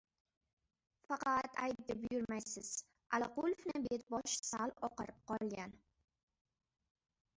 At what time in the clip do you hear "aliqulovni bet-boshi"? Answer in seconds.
3.17-4.41